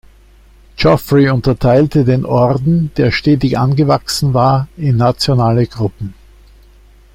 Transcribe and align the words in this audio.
Geoffrey 0.77 1.29
unterteilte 1.29 2.05
den 2.05 2.25
Orden, 2.25 2.89
der 2.97 3.11
stetig 3.11 3.59
angewachsen 3.59 4.33
war, 4.33 4.67
in 4.75 4.97
nationale 4.97 5.67
Gruppen. 5.67 6.15